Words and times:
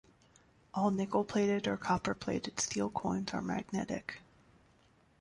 All 0.73 0.89
nickel-plated 0.89 1.67
or 1.67 1.77
copper-plated 1.77 2.59
steel 2.59 2.89
coins 2.89 3.35
are 3.35 3.41
magnetic. 3.43 4.19